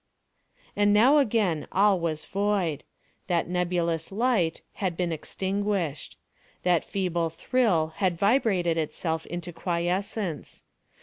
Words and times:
And 0.75 0.93
now 0.95 1.19
again 1.19 1.67
all 1.71 1.99
was 1.99 2.25
void. 2.25 2.83
That 3.27 3.47
nebulous 3.47 4.11
light 4.11 4.63
had 4.81 4.97
been 4.97 5.11
extinguished. 5.11 6.17
That 6.63 6.83
feeble 6.83 7.29
thrill 7.29 7.93
had 7.97 8.17
vibrated 8.17 8.79
itself 8.79 9.27
into 9.27 9.53
quiescence. 9.53 10.63